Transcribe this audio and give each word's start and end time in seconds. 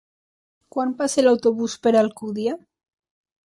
Quan 0.75 0.93
passa 1.03 1.25
l'autobús 1.27 1.77
per 1.87 1.95
Alcúdia? 2.03 2.59